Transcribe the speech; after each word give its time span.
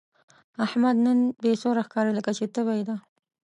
احمد 0.65 0.95
نن 1.05 1.19
بې 1.41 1.53
سوره 1.61 1.81
ښکاري، 1.87 2.11
لکه 2.15 2.31
چې 2.37 2.45
تبه 2.55 2.73
یې 2.77 2.83
ده. 2.89 2.95